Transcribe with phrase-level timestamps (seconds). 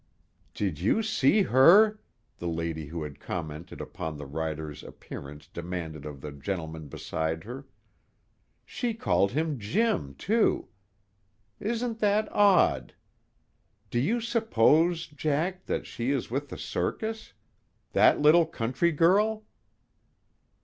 [0.55, 1.99] "Did you see her?"
[2.39, 7.67] The lady who had commented upon the rider's appearance demanded of the gentleman beside her.
[8.65, 10.69] "She called him Jim, too;
[11.59, 12.95] isn't that odd?
[13.91, 17.33] Do you suppose, Jack, that she is with the circus;
[17.93, 19.43] that little country girl?"